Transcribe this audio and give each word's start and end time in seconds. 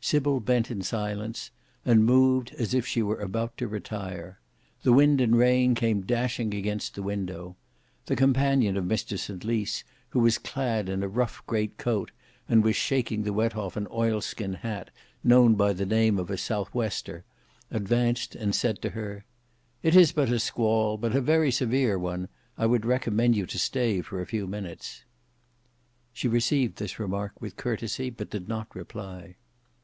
Sybil 0.00 0.40
bent 0.40 0.70
in 0.70 0.80
silence, 0.80 1.50
and 1.84 2.06
moved 2.06 2.54
as 2.56 2.72
if 2.72 2.86
she 2.86 3.02
were 3.02 3.20
about 3.20 3.58
to 3.58 3.68
retire: 3.68 4.40
the 4.82 4.92
wind 4.92 5.20
and 5.20 5.36
rain 5.36 5.74
came 5.74 6.00
dashing 6.00 6.54
against 6.54 6.94
the 6.94 7.02
window. 7.02 7.56
The 8.06 8.16
companion 8.16 8.78
of 8.78 8.86
Mr 8.86 9.18
St 9.18 9.44
Lys, 9.44 9.84
who 10.10 10.20
was 10.20 10.38
clad 10.38 10.88
in 10.88 11.02
a 11.02 11.08
rough 11.08 11.42
great 11.46 11.76
coat, 11.76 12.10
and 12.48 12.64
was 12.64 12.74
shaking 12.74 13.24
the 13.24 13.34
wet 13.34 13.54
off 13.54 13.76
an 13.76 13.86
oilskin 13.90 14.54
hat 14.54 14.88
known 15.22 15.56
by 15.56 15.74
the 15.74 15.84
name 15.84 16.16
of 16.18 16.30
a 16.30 16.38
'south 16.38 16.72
wester,' 16.72 17.24
advanced 17.70 18.34
and 18.34 18.54
said 18.54 18.80
to 18.80 18.90
her, 18.90 19.26
"It 19.82 19.94
is 19.94 20.12
but 20.12 20.30
a 20.30 20.38
squall, 20.38 20.96
but 20.96 21.14
a 21.14 21.20
very 21.20 21.50
severe 21.50 21.98
one; 21.98 22.28
I 22.56 22.64
would 22.64 22.86
recommend 22.86 23.36
you 23.36 23.44
to 23.44 23.58
stay 23.58 24.00
for 24.00 24.22
a 24.22 24.26
few 24.26 24.46
minutes." 24.46 25.04
She 26.14 26.28
received 26.28 26.76
this 26.78 26.98
remark 26.98 27.42
with 27.42 27.56
courtesy 27.56 28.08
but 28.08 28.30
did 28.30 28.48
not 28.48 28.74
reply. 28.74 29.36